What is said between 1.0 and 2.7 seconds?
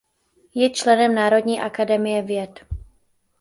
Národní Akademie Věd.